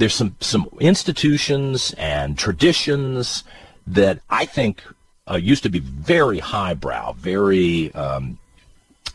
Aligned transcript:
there's 0.00 0.14
some 0.14 0.34
some 0.40 0.68
institutions 0.80 1.94
and 1.98 2.36
traditions 2.38 3.44
that 3.86 4.20
I 4.30 4.46
think 4.46 4.82
uh, 5.30 5.36
used 5.36 5.62
to 5.62 5.68
be 5.68 5.78
very 5.78 6.38
highbrow, 6.38 7.12
very 7.12 7.92
um, 7.94 8.38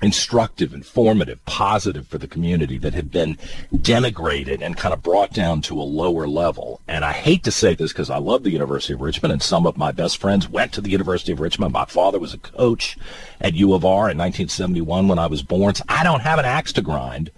instructive, 0.02 0.74
informative, 0.74 1.44
positive 1.46 2.08
for 2.08 2.18
the 2.18 2.28
community 2.28 2.78
that 2.78 2.94
had 2.94 3.12
been 3.12 3.38
denigrated 3.74 4.62
and 4.62 4.78
kind 4.78 4.94
of 4.94 5.02
brought 5.02 5.34
down 5.34 5.62
to 5.62 5.80
a 5.80 5.84
lower 5.84 6.28
level. 6.28 6.82
And 6.88 7.04
I 7.04 7.14
hate 7.14 7.44
to 7.46 7.52
say 7.52 7.74
this 7.74 7.92
because 7.92 8.10
I 8.10 8.18
love 8.18 8.44
the 8.44 8.52
University 8.52 8.94
of 8.94 9.02
Richmond 9.02 9.32
and 9.32 9.42
some 9.42 9.66
of 9.66 9.78
my 9.78 9.92
best 9.92 10.18
friends 10.18 10.48
went 10.48 10.72
to 10.74 10.82
the 10.82 10.92
University 10.92 11.32
of 11.32 11.40
Richmond. 11.40 11.74
My 11.74 11.86
father 11.86 12.20
was 12.20 12.34
a 12.34 12.38
coach 12.38 12.98
at 13.42 13.56
U 13.56 13.74
of 13.74 13.84
R 13.84 14.12
in 14.12 14.18
1971 14.18 15.08
when 15.08 15.20
I 15.20 15.28
was 15.28 15.42
born. 15.42 15.74
So 15.74 15.84
I 15.90 16.04
don't 16.04 16.22
have 16.22 16.40
an 16.40 16.46
axe 16.46 16.74
to 16.74 16.82
grind 16.82 17.32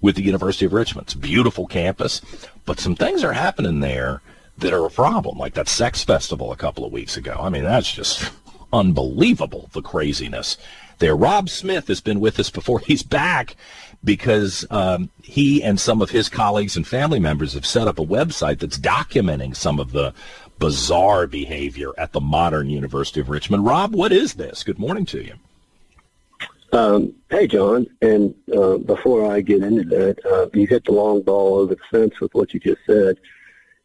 with 0.00 0.16
the 0.16 0.22
University 0.22 0.64
of 0.64 0.72
Richmond. 0.72 1.06
It's 1.06 1.14
a 1.14 1.18
beautiful 1.18 1.66
campus, 1.66 2.20
but 2.64 2.80
some 2.80 2.94
things 2.94 3.24
are 3.24 3.32
happening 3.32 3.80
there 3.80 4.22
that 4.58 4.72
are 4.72 4.86
a 4.86 4.90
problem, 4.90 5.38
like 5.38 5.54
that 5.54 5.68
sex 5.68 6.04
festival 6.04 6.52
a 6.52 6.56
couple 6.56 6.84
of 6.84 6.92
weeks 6.92 7.16
ago. 7.16 7.36
I 7.40 7.48
mean, 7.48 7.64
that's 7.64 7.92
just 7.92 8.30
unbelievable, 8.72 9.70
the 9.72 9.82
craziness 9.82 10.56
there. 10.98 11.16
Rob 11.16 11.48
Smith 11.48 11.88
has 11.88 12.00
been 12.00 12.20
with 12.20 12.38
us 12.38 12.50
before. 12.50 12.80
He's 12.86 13.02
back 13.02 13.56
because 14.04 14.64
um, 14.70 15.10
he 15.22 15.62
and 15.62 15.80
some 15.80 16.00
of 16.02 16.10
his 16.10 16.28
colleagues 16.28 16.76
and 16.76 16.86
family 16.86 17.18
members 17.18 17.54
have 17.54 17.66
set 17.66 17.88
up 17.88 17.98
a 17.98 18.06
website 18.06 18.58
that's 18.60 18.78
documenting 18.78 19.56
some 19.56 19.80
of 19.80 19.92
the 19.92 20.14
bizarre 20.58 21.26
behavior 21.26 21.92
at 21.98 22.12
the 22.12 22.20
modern 22.20 22.68
University 22.68 23.20
of 23.20 23.28
Richmond. 23.28 23.64
Rob, 23.64 23.94
what 23.94 24.12
is 24.12 24.34
this? 24.34 24.62
Good 24.62 24.78
morning 24.78 25.06
to 25.06 25.22
you. 25.22 25.34
Um, 26.72 27.14
hey, 27.30 27.46
John. 27.46 27.86
And 28.02 28.34
uh, 28.54 28.78
before 28.78 29.30
I 29.30 29.40
get 29.40 29.62
into 29.62 29.84
that, 29.84 30.24
uh, 30.26 30.48
you 30.52 30.66
hit 30.66 30.84
the 30.84 30.92
long 30.92 31.22
ball 31.22 31.58
over 31.58 31.74
the 31.74 31.80
fence 31.90 32.20
with 32.20 32.34
what 32.34 32.52
you 32.52 32.60
just 32.60 32.80
said 32.86 33.18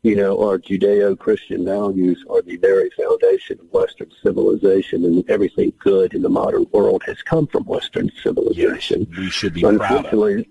you 0.03 0.17
know, 0.17 0.37
our 0.45 0.59
Judeo-Christian 0.59 1.63
values 1.63 2.23
are 2.29 2.41
the 2.41 2.57
very 2.57 2.89
foundation 2.89 3.57
of 3.61 3.71
Western 3.71 4.11
civilization, 4.21 5.05
and 5.05 5.27
everything 5.29 5.71
good 5.79 6.13
in 6.13 6.21
the 6.21 6.29
modern 6.29 6.65
world 6.73 7.01
has 7.05 7.21
come 7.21 7.47
from 7.47 7.63
Western 7.63 8.11
civilization. 8.21 9.07
Yes, 9.09 9.17
we 9.17 9.29
should 9.29 9.53
be 9.53 9.61
proud 9.61 10.05
of 10.13 10.45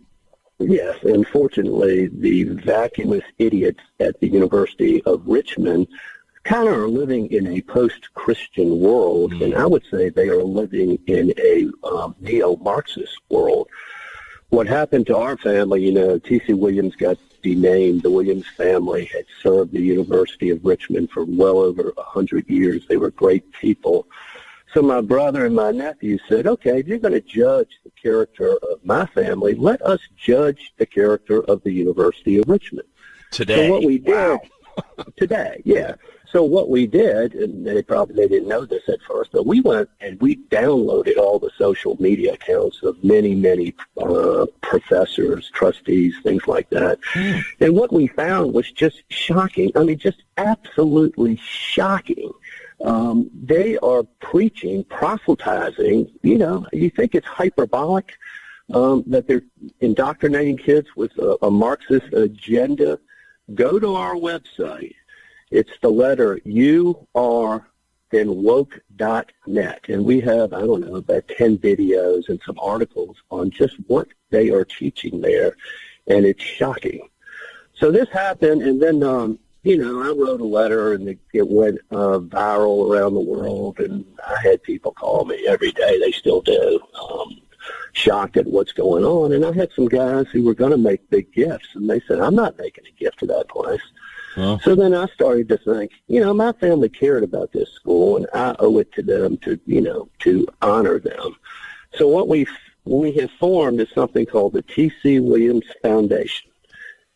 Yes, 0.58 0.96
unfortunately, 1.02 2.08
the 2.08 2.44
vacuous 2.44 3.24
idiots 3.38 3.80
at 4.00 4.18
the 4.20 4.28
University 4.28 5.02
of 5.02 5.22
Richmond 5.26 5.86
kind 6.44 6.68
of 6.68 6.76
are 6.76 6.88
living 6.88 7.30
in 7.32 7.46
a 7.46 7.60
post-Christian 7.62 8.80
world, 8.80 9.32
mm. 9.32 9.44
and 9.44 9.54
I 9.54 9.66
would 9.66 9.84
say 9.90 10.08
they 10.08 10.28
are 10.28 10.42
living 10.42 10.98
in 11.06 11.32
a 11.38 11.68
um, 11.86 12.14
neo-Marxist 12.20 13.16
world. 13.28 13.68
What 14.50 14.66
happened 14.66 15.06
to 15.06 15.16
our 15.16 15.36
family, 15.38 15.82
you 15.82 15.92
know, 15.92 16.18
T.C. 16.18 16.52
Williams 16.52 16.94
got 16.96 17.16
be 17.42 17.54
named. 17.54 18.02
The 18.02 18.10
Williams 18.10 18.46
family 18.56 19.04
had 19.06 19.24
served 19.42 19.72
the 19.72 19.80
University 19.80 20.50
of 20.50 20.64
Richmond 20.64 21.10
for 21.10 21.24
well 21.24 21.58
over 21.58 21.92
a 21.98 22.02
hundred 22.02 22.48
years. 22.48 22.86
They 22.86 22.96
were 22.96 23.10
great 23.10 23.50
people. 23.52 24.06
So 24.72 24.80
my 24.80 25.02
brother 25.02 25.44
and 25.44 25.54
my 25.54 25.70
nephew 25.70 26.18
said, 26.28 26.46
okay, 26.46 26.78
if 26.78 26.86
you're 26.86 26.98
going 26.98 27.12
to 27.12 27.20
judge 27.20 27.68
the 27.84 27.90
character 27.90 28.54
of 28.70 28.82
my 28.84 29.04
family, 29.06 29.54
let 29.54 29.82
us 29.82 30.00
judge 30.16 30.72
the 30.78 30.86
character 30.86 31.42
of 31.44 31.62
the 31.62 31.72
University 31.72 32.38
of 32.38 32.48
Richmond. 32.48 32.88
Today. 33.32 33.66
So 33.66 33.72
what 33.72 33.84
we 33.84 33.98
did 33.98 34.14
wow. 34.14 34.40
today, 35.16 35.62
yeah. 35.64 35.94
So 36.32 36.42
what 36.42 36.70
we 36.70 36.86
did, 36.86 37.34
and 37.34 37.66
they 37.66 37.82
probably 37.82 38.16
they 38.16 38.26
didn't 38.26 38.48
know 38.48 38.64
this 38.64 38.88
at 38.88 39.02
first, 39.02 39.32
but 39.32 39.46
we 39.46 39.60
went 39.60 39.90
and 40.00 40.18
we 40.20 40.36
downloaded 40.50 41.18
all 41.18 41.38
the 41.38 41.50
social 41.58 41.96
media 42.00 42.32
accounts 42.32 42.82
of 42.82 43.02
many, 43.04 43.34
many 43.34 43.74
uh, 43.98 44.46
professors, 44.62 45.50
trustees, 45.50 46.14
things 46.22 46.46
like 46.46 46.70
that. 46.70 46.98
Mm. 47.12 47.42
And 47.60 47.74
what 47.74 47.92
we 47.92 48.06
found 48.06 48.54
was 48.54 48.70
just 48.72 49.02
shocking. 49.10 49.72
I 49.76 49.84
mean, 49.84 49.98
just 49.98 50.22
absolutely 50.38 51.36
shocking. 51.36 52.32
Um, 52.82 53.30
they 53.34 53.76
are 53.78 54.02
preaching, 54.20 54.84
proselytizing. 54.84 56.10
You 56.22 56.38
know, 56.38 56.66
you 56.72 56.88
think 56.88 57.14
it's 57.14 57.26
hyperbolic 57.26 58.16
um, 58.72 59.04
that 59.06 59.28
they're 59.28 59.42
indoctrinating 59.80 60.56
kids 60.56 60.88
with 60.96 61.12
a, 61.18 61.36
a 61.42 61.50
Marxist 61.50 62.12
agenda. 62.12 62.98
Go 63.54 63.78
to 63.78 63.94
our 63.94 64.14
website 64.14 64.94
it's 65.52 65.72
the 65.82 65.90
letter 65.90 66.40
U 66.44 67.06
R 67.14 67.68
then 68.10 68.42
woke.net. 68.42 69.80
And 69.88 70.04
we 70.04 70.20
have, 70.20 70.52
I 70.52 70.60
don't 70.60 70.82
know, 70.82 70.96
about 70.96 71.28
10 71.28 71.58
videos 71.58 72.28
and 72.28 72.38
some 72.44 72.58
articles 72.60 73.16
on 73.30 73.50
just 73.50 73.76
what 73.86 74.06
they 74.28 74.50
are 74.50 74.66
teaching 74.66 75.20
there. 75.22 75.56
And 76.06 76.26
it's 76.26 76.42
shocking. 76.42 77.08
So 77.74 77.90
this 77.90 78.10
happened, 78.10 78.62
and 78.62 78.80
then, 78.80 79.02
um, 79.02 79.38
you 79.62 79.78
know, 79.78 80.02
I 80.02 80.08
wrote 80.08 80.42
a 80.42 80.44
letter, 80.44 80.92
and 80.92 81.08
it, 81.08 81.18
it 81.32 81.48
went 81.48 81.78
uh, 81.90 82.18
viral 82.18 82.90
around 82.90 83.14
the 83.14 83.20
world, 83.20 83.80
and 83.80 84.04
I 84.28 84.36
had 84.42 84.62
people 84.62 84.92
call 84.92 85.24
me 85.24 85.46
every 85.48 85.72
day. 85.72 85.98
They 85.98 86.12
still 86.12 86.42
do. 86.42 86.80
Um, 87.00 87.31
shocked 88.02 88.36
at 88.36 88.46
what's 88.46 88.72
going 88.72 89.04
on. 89.04 89.32
And 89.32 89.44
I 89.44 89.52
had 89.52 89.70
some 89.72 89.88
guys 89.88 90.26
who 90.32 90.42
were 90.44 90.54
going 90.54 90.72
to 90.72 90.76
make 90.76 91.08
big 91.10 91.32
gifts, 91.32 91.68
and 91.74 91.88
they 91.88 92.00
said, 92.00 92.20
I'm 92.20 92.34
not 92.34 92.58
making 92.58 92.84
a 92.86 93.00
gift 93.02 93.20
to 93.20 93.26
that 93.26 93.48
place. 93.48 93.80
So 94.62 94.74
then 94.74 94.94
I 94.94 95.06
started 95.08 95.48
to 95.50 95.58
think, 95.58 95.92
you 96.08 96.20
know, 96.20 96.32
my 96.32 96.52
family 96.52 96.88
cared 96.88 97.22
about 97.22 97.52
this 97.52 97.70
school, 97.72 98.16
and 98.16 98.26
I 98.32 98.54
owe 98.58 98.78
it 98.78 98.90
to 98.92 99.02
them 99.02 99.36
to, 99.38 99.60
you 99.66 99.82
know, 99.82 100.08
to 100.20 100.46
honor 100.62 100.98
them. 100.98 101.36
So 101.94 102.08
what 102.08 102.28
we 102.28 102.46
we 102.84 103.12
have 103.12 103.30
formed 103.32 103.80
is 103.80 103.88
something 103.94 104.26
called 104.26 104.54
the 104.54 104.62
T.C. 104.62 105.20
Williams 105.20 105.66
Foundation. 105.82 106.50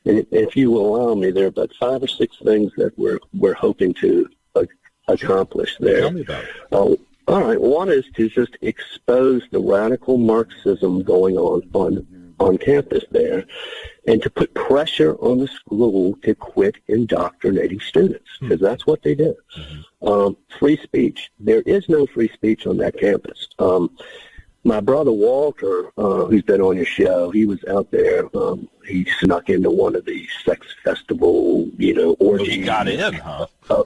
And 0.04 0.26
if 0.30 0.54
you 0.56 0.70
will 0.70 0.94
allow 0.94 1.14
me, 1.14 1.30
there 1.30 1.44
are 1.44 1.48
about 1.48 1.72
five 1.80 2.02
or 2.02 2.06
six 2.06 2.36
things 2.44 2.72
that 2.76 2.96
we're 2.98 3.18
we're 3.34 3.54
hoping 3.54 3.94
to 3.94 4.28
uh, 4.54 4.64
accomplish 5.08 5.76
there. 5.80 6.02
Tell 6.02 6.10
me 6.12 6.20
about 6.20 6.44
it. 6.44 6.50
Uh, 6.70 6.94
all 7.28 7.42
right. 7.42 7.60
One 7.60 7.90
is 7.90 8.04
to 8.14 8.28
just 8.28 8.56
expose 8.62 9.42
the 9.50 9.60
radical 9.60 10.18
Marxism 10.18 11.02
going 11.02 11.36
on 11.36 11.62
on 11.74 12.06
on 12.38 12.58
campus 12.58 13.02
there 13.10 13.46
and 14.06 14.22
to 14.22 14.28
put 14.28 14.52
pressure 14.54 15.14
on 15.16 15.38
the 15.38 15.48
school 15.48 16.14
to 16.22 16.34
quit 16.34 16.76
indoctrinating 16.86 17.80
students 17.80 18.28
because 18.40 18.58
hmm. 18.58 18.64
that's 18.64 18.86
what 18.86 19.02
they 19.02 19.14
do. 19.14 19.34
Mm-hmm. 19.58 20.08
Um, 20.08 20.36
free 20.58 20.76
speech. 20.76 21.30
There 21.40 21.62
is 21.62 21.88
no 21.88 22.06
free 22.06 22.28
speech 22.28 22.66
on 22.66 22.76
that 22.78 22.98
campus. 22.98 23.48
Um, 23.58 23.96
my 24.64 24.80
brother 24.80 25.12
Walter, 25.12 25.92
uh, 25.96 26.24
who's 26.24 26.42
been 26.42 26.60
on 26.60 26.76
your 26.76 26.86
show, 26.86 27.30
he 27.30 27.46
was 27.46 27.64
out 27.66 27.90
there. 27.92 28.24
Um, 28.36 28.68
he 28.84 29.04
snuck 29.20 29.48
into 29.48 29.70
one 29.70 29.94
of 29.94 30.04
the 30.04 30.28
sex 30.44 30.66
festival, 30.82 31.68
you 31.78 31.94
know, 31.94 32.12
orgies. 32.14 32.56
he 32.56 32.62
got 32.62 32.88
in, 32.88 33.14
huh? 33.14 33.46
Uh, 33.70 33.84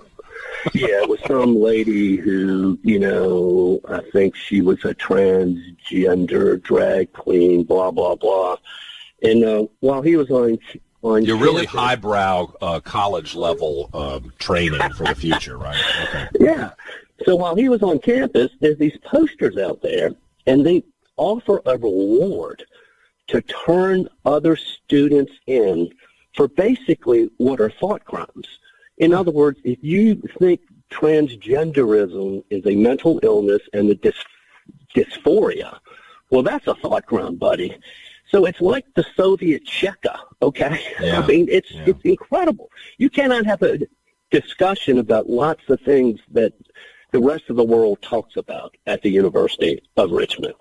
yeah, 0.74 1.02
it 1.02 1.08
was 1.08 1.20
some 1.26 1.56
lady 1.56 2.16
who, 2.16 2.78
you 2.82 2.98
know, 2.98 3.80
I 3.88 4.00
think 4.12 4.36
she 4.36 4.60
was 4.60 4.84
a 4.84 4.94
transgender 4.94 6.62
drag 6.62 7.12
queen, 7.12 7.64
blah 7.64 7.90
blah 7.90 8.14
blah. 8.14 8.56
And 9.22 9.44
uh, 9.44 9.66
while 9.80 10.02
he 10.02 10.16
was 10.16 10.30
on 10.30 10.58
on 11.02 11.24
you're 11.24 11.36
really 11.36 11.66
highbrow 11.66 12.52
uh, 12.60 12.80
college 12.80 13.34
level 13.34 13.90
um, 13.94 14.32
training 14.38 14.80
for 14.92 15.04
the 15.04 15.14
future, 15.14 15.56
right? 15.56 15.82
Okay. 16.04 16.28
Yeah. 16.38 16.70
So 17.24 17.36
while 17.36 17.54
he 17.54 17.68
was 17.68 17.82
on 17.82 17.98
campus, 17.98 18.50
there's 18.60 18.78
these 18.78 18.96
posters 19.04 19.58
out 19.58 19.82
there, 19.82 20.12
and 20.46 20.64
they 20.64 20.82
offer 21.16 21.60
a 21.66 21.76
reward 21.76 22.64
to 23.28 23.42
turn 23.42 24.08
other 24.24 24.56
students 24.56 25.32
in 25.46 25.90
for 26.34 26.48
basically 26.48 27.30
what 27.36 27.60
are 27.60 27.70
thought 27.70 28.04
crimes. 28.04 28.48
In 29.00 29.14
other 29.14 29.30
words, 29.30 29.58
if 29.64 29.78
you 29.82 30.22
think 30.38 30.60
transgenderism 30.90 32.44
is 32.50 32.64
a 32.66 32.76
mental 32.76 33.18
illness 33.22 33.62
and 33.72 33.90
a 33.90 33.94
dys- 33.94 34.14
dysphoria, 34.94 35.78
well, 36.30 36.42
that's 36.42 36.66
a 36.66 36.74
thought 36.76 37.06
crime, 37.06 37.36
buddy. 37.36 37.76
So 38.30 38.44
it's 38.44 38.60
like 38.60 38.84
the 38.94 39.04
Soviet 39.16 39.64
Cheka, 39.64 40.16
okay? 40.42 40.80
Yeah. 41.00 41.20
I 41.20 41.26
mean, 41.26 41.48
it's 41.50 41.70
yeah. 41.72 41.84
it's 41.86 42.04
incredible. 42.04 42.70
You 42.98 43.08
cannot 43.10 43.46
have 43.46 43.62
a 43.62 43.80
discussion 44.30 44.98
about 44.98 45.28
lots 45.28 45.62
of 45.68 45.80
things 45.80 46.20
that 46.32 46.52
the 47.10 47.20
rest 47.20 47.44
of 47.48 47.56
the 47.56 47.64
world 47.64 48.00
talks 48.02 48.36
about 48.36 48.76
at 48.86 49.02
the 49.02 49.10
University 49.10 49.82
of 49.96 50.10
Richmond. 50.12 50.54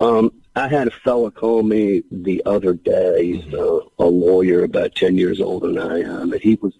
Um, 0.00 0.32
I 0.56 0.68
had 0.68 0.88
a 0.88 0.90
fellow 0.90 1.30
call 1.30 1.62
me 1.62 2.02
the 2.10 2.42
other 2.44 2.74
day, 2.74 3.32
he's 3.32 3.44
mm-hmm. 3.44 4.02
a, 4.02 4.04
a 4.04 4.08
lawyer 4.08 4.64
about 4.64 4.94
10 4.96 5.16
years 5.16 5.40
older 5.40 5.68
than 5.68 5.78
I 5.78 6.00
am, 6.00 6.32
and 6.32 6.42
he 6.42 6.56
was 6.60 6.74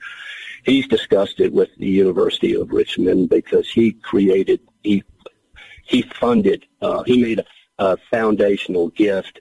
he's 0.68 0.86
discussed 0.86 1.40
it 1.40 1.52
with 1.52 1.70
the 1.78 1.86
University 1.86 2.54
of 2.54 2.70
Richmond 2.70 3.30
because 3.30 3.68
he 3.68 3.92
created, 3.92 4.60
he, 4.82 5.02
he 5.84 6.02
funded, 6.02 6.66
uh, 6.82 7.02
he 7.04 7.22
made 7.22 7.40
a, 7.40 7.44
a 7.78 7.96
foundational 8.10 8.88
gift. 8.90 9.40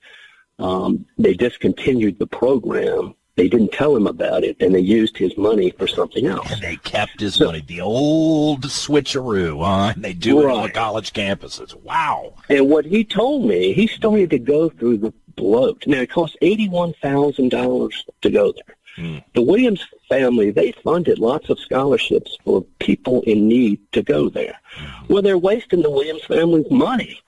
Um, 0.59 1.05
they 1.17 1.33
discontinued 1.33 2.17
the 2.17 2.27
program. 2.27 3.13
They 3.35 3.47
didn't 3.47 3.71
tell 3.71 3.95
him 3.95 4.07
about 4.07 4.43
it, 4.43 4.57
and 4.59 4.73
they 4.73 4.79
used 4.79 5.15
his 5.15 5.37
money 5.37 5.69
for 5.69 5.85
something 5.85 6.25
else. 6.25 6.51
And 6.51 6.61
they 6.61 6.77
kept 6.77 7.19
his 7.19 7.35
so, 7.35 7.45
money, 7.45 7.63
the 7.67 7.81
old 7.81 8.63
switcheroo, 8.63 9.63
huh? 9.63 9.93
And 9.95 10.03
they 10.03 10.13
do 10.13 10.43
right. 10.43 10.51
it 10.51 10.57
on 10.57 10.63
the 10.63 10.71
college 10.71 11.13
campuses. 11.13 11.75
Wow. 11.83 12.33
And 12.49 12.67
what 12.67 12.85
he 12.85 13.03
told 13.03 13.45
me, 13.45 13.73
he 13.73 13.85
started 13.85 14.31
to 14.31 14.39
go 14.39 14.69
through 14.69 14.97
the 14.97 15.13
bloat. 15.35 15.85
Now, 15.85 15.99
it 15.99 16.09
costs 16.09 16.35
$81,000 16.41 17.91
to 18.21 18.29
go 18.31 18.53
there. 18.53 18.76
Mm. 18.97 19.23
The 19.33 19.41
Williams 19.41 19.85
family, 20.09 20.51
they 20.51 20.71
funded 20.83 21.19
lots 21.19 21.49
of 21.49 21.59
scholarships 21.59 22.37
for 22.43 22.63
people 22.79 23.21
in 23.23 23.47
need 23.47 23.79
to 23.91 24.01
go 24.01 24.29
there. 24.29 24.59
Mm. 24.77 25.09
Well, 25.09 25.21
they're 25.21 25.37
wasting 25.37 25.81
the 25.81 25.89
Williams 25.89 26.25
family's 26.25 26.69
money. 26.71 27.19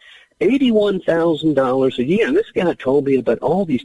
$81,000 0.41 1.97
a 1.97 2.03
year. 2.03 2.27
And 2.27 2.35
this 2.35 2.51
guy 2.51 2.73
told 2.73 3.05
me 3.05 3.17
about 3.17 3.39
all 3.39 3.65
these 3.65 3.83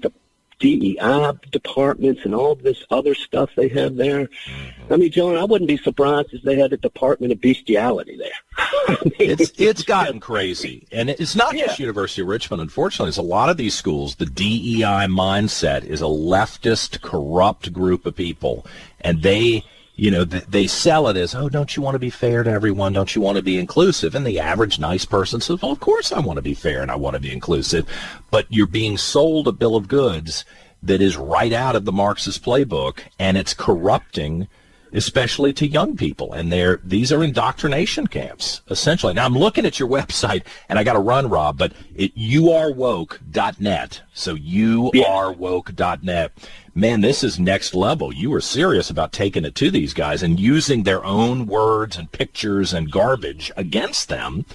DEI 0.59 1.33
departments 1.51 2.23
and 2.25 2.35
all 2.35 2.55
this 2.55 2.85
other 2.91 3.15
stuff 3.15 3.51
they 3.57 3.69
have 3.69 3.97
there. 3.97 4.27
Mm-hmm. 4.27 4.93
I 4.93 4.97
mean, 4.97 5.11
John, 5.11 5.37
I 5.37 5.45
wouldn't 5.45 5.69
be 5.69 5.77
surprised 5.77 6.29
if 6.33 6.43
they 6.43 6.59
had 6.59 6.73
a 6.73 6.77
Department 6.77 7.33
of 7.33 7.41
Bestiality 7.41 8.17
there. 8.17 8.31
I 8.57 8.97
mean, 9.05 9.31
it's 9.31 9.53
it's 9.59 9.83
gotten 9.83 10.21
crazy, 10.21 10.87
and 10.93 11.11
it's 11.11 11.37
not 11.37 11.57
yeah. 11.57 11.67
just 11.67 11.79
University 11.79 12.23
of 12.23 12.29
Richmond. 12.29 12.63
Unfortunately, 12.63 13.09
it's 13.09 13.19
a 13.19 13.23
lot 13.23 13.51
of 13.51 13.57
these 13.57 13.75
schools. 13.75 14.17
The 14.17 14.27
DEI 14.27 15.07
mindset 15.09 15.85
is 15.85 16.01
a 16.01 16.05
leftist, 16.05 17.01
corrupt 17.01 17.73
group 17.73 18.07
of 18.07 18.15
people, 18.15 18.67
and 19.01 19.23
they 19.23 19.65
you 19.97 20.11
know, 20.11 20.25
they 20.25 20.67
sell 20.67 21.07
it 21.09 21.17
as, 21.17 21.35
oh, 21.35 21.49
don't 21.49 21.77
you 21.77 21.83
want 21.83 21.95
to 21.95 22.01
be 22.01 22.11
fair 22.11 22.43
to 22.43 22.51
everyone? 22.51 22.93
Don't 22.93 23.15
you 23.15 23.23
want 23.23 23.37
to 23.37 23.43
be 23.43 23.59
inclusive? 23.59 24.15
And 24.15 24.27
the 24.27 24.41
average 24.41 24.79
nice 24.79 25.05
person 25.05 25.41
says, 25.41 25.63
well, 25.63 25.71
of 25.71 25.81
course 25.81 26.11
I 26.11 26.19
want 26.19 26.37
to 26.37 26.43
be 26.43 26.55
fair 26.55 26.83
and 26.83 26.91
I 26.91 26.97
want 26.97 27.15
to 27.15 27.21
be 27.21 27.33
inclusive. 27.33 27.89
But 28.31 28.47
you're 28.49 28.67
being 28.67 28.99
sold 28.99 29.47
a 29.47 29.53
bill 29.53 29.77
of 29.77 29.87
goods 29.87 30.45
that 30.83 31.01
is 31.01 31.17
right 31.17 31.53
out 31.53 31.77
of 31.77 31.85
the 31.85 31.93
Marxist 31.93 32.45
playbook 32.45 33.01
and 33.19 33.37
it's 33.37 33.55
corrupting 33.55 34.49
especially 34.95 35.53
to 35.53 35.67
young 35.67 35.97
people. 35.97 36.33
And 36.33 36.51
they're, 36.51 36.81
these 36.85 37.13
are 37.13 37.23
indoctrination 37.23 38.07
camps, 38.07 38.63
essentially. 38.71 39.13
Now 39.13 39.27
I'm 39.27 39.35
looking 39.35 39.67
at 39.67 39.79
your 39.79 39.89
website 39.91 40.45
and 40.69 40.79
I 40.79 40.85
got 40.85 40.95
to 40.95 41.01
run, 41.01 41.29
Rob, 41.29 41.59
but 41.59 41.73
it, 41.95 42.17
youarewoke.net. 42.17 44.01
So 44.15 44.37
youarewoke.net. 44.37 46.33
Man, 46.77 47.01
this 47.03 47.23
is 47.23 47.39
next 47.39 47.75
level. 47.75 48.13
You 48.13 48.31
were 48.31 48.41
serious 48.41 48.91
about 48.91 49.13
taking 49.13 49.45
it 49.45 49.55
to 49.57 49.71
these 49.71 49.95
guys 49.95 50.23
and 50.23 50.41
using 50.41 50.83
their 50.83 51.05
own 51.05 51.47
words 51.47 51.97
and 51.97 52.11
pictures 52.11 52.73
and 52.73 52.91
garbage 52.91 53.53
against 53.57 54.09
them. 54.09 54.47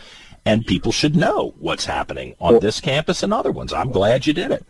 And 0.45 0.65
people 0.65 0.92
should 0.92 1.15
know 1.15 1.53
what's 1.59 1.85
happening 1.85 2.33
on 2.39 2.59
this 2.59 2.81
campus 2.81 3.21
and 3.24 3.33
other 3.33 3.51
ones. 3.51 3.71
I'm 3.71 3.92
glad 3.92 4.25
you 4.25 4.33
did 4.33 4.51
it. 4.51 4.65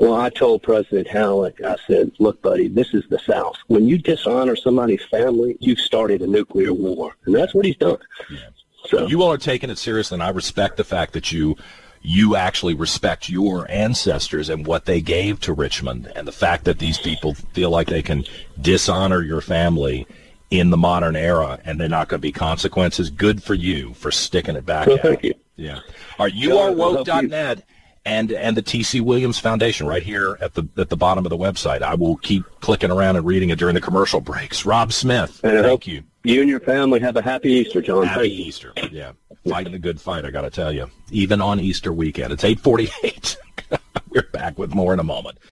Well, 0.00 0.14
I 0.14 0.30
told 0.30 0.62
President 0.62 1.08
Hallock, 1.08 1.60
I 1.62 1.76
said, 1.86 2.12
look, 2.18 2.40
buddy, 2.42 2.68
this 2.68 2.94
is 2.94 3.04
the 3.08 3.18
South. 3.18 3.56
When 3.66 3.88
you 3.88 3.98
dishonor 3.98 4.56
somebody's 4.56 5.04
family, 5.04 5.56
you've 5.60 5.80
started 5.80 6.22
a 6.22 6.26
nuclear 6.26 6.72
war. 6.72 7.16
And 7.24 7.34
that's 7.34 7.54
what 7.54 7.64
he's 7.64 7.76
done. 7.76 7.98
Yeah. 8.30 8.38
So 8.86 9.06
You 9.06 9.22
all 9.22 9.32
are 9.32 9.38
taking 9.38 9.70
it 9.70 9.78
seriously, 9.78 10.16
and 10.16 10.22
I 10.22 10.30
respect 10.30 10.76
the 10.76 10.84
fact 10.84 11.12
that 11.12 11.32
you 11.32 11.56
you 12.04 12.34
actually 12.34 12.74
respect 12.74 13.28
your 13.28 13.70
ancestors 13.70 14.48
and 14.48 14.66
what 14.66 14.86
they 14.86 15.00
gave 15.00 15.38
to 15.38 15.52
Richmond 15.52 16.10
and 16.16 16.26
the 16.26 16.32
fact 16.32 16.64
that 16.64 16.80
these 16.80 16.98
people 16.98 17.34
feel 17.34 17.70
like 17.70 17.86
they 17.86 18.02
can 18.02 18.24
dishonor 18.60 19.22
your 19.22 19.40
family 19.40 20.04
in 20.50 20.70
the 20.70 20.76
modern 20.76 21.14
era 21.14 21.60
and 21.64 21.80
they're 21.80 21.88
not 21.88 22.08
going 22.08 22.18
to 22.18 22.22
be 22.22 22.32
consequences. 22.32 23.08
Good 23.08 23.40
for 23.40 23.54
you 23.54 23.94
for 23.94 24.10
sticking 24.10 24.56
it 24.56 24.66
back 24.66 24.88
well, 24.88 24.98
Thank 24.98 25.22
you. 25.22 25.34
Yeah. 25.54 25.78
All 26.18 26.26
right, 26.26 26.34
you 26.34 26.58
are 26.58 26.72
woke.net 26.72 27.62
and 28.04 28.32
and 28.32 28.56
the 28.56 28.62
TC 28.62 29.00
Williams 29.00 29.38
Foundation 29.38 29.86
right 29.86 30.02
here 30.02 30.36
at 30.40 30.54
the 30.54 30.66
at 30.76 30.88
the 30.88 30.96
bottom 30.96 31.24
of 31.24 31.30
the 31.30 31.36
website. 31.36 31.82
I 31.82 31.94
will 31.94 32.16
keep 32.16 32.44
clicking 32.60 32.90
around 32.90 33.16
and 33.16 33.24
reading 33.24 33.50
it 33.50 33.58
during 33.58 33.74
the 33.74 33.80
commercial 33.80 34.20
breaks. 34.20 34.64
Rob 34.64 34.92
Smith, 34.92 35.40
and 35.44 35.64
thank 35.64 35.86
you. 35.86 36.02
You 36.24 36.40
and 36.40 36.48
your 36.48 36.60
family 36.60 37.00
have 37.00 37.16
a 37.16 37.22
happy 37.22 37.50
Easter, 37.50 37.80
John. 37.82 38.06
Happy 38.06 38.30
Easter. 38.30 38.72
Yeah, 38.90 39.12
fighting 39.48 39.72
the 39.72 39.78
good 39.78 40.00
fight. 40.00 40.24
I 40.24 40.30
got 40.30 40.42
to 40.42 40.50
tell 40.50 40.72
you, 40.72 40.90
even 41.10 41.40
on 41.40 41.60
Easter 41.60 41.92
weekend, 41.92 42.32
it's 42.32 42.44
eight 42.44 42.60
forty-eight. 42.60 43.36
We're 44.10 44.22
back 44.32 44.58
with 44.58 44.74
more 44.74 44.92
in 44.92 45.00
a 45.00 45.04
moment. 45.04 45.38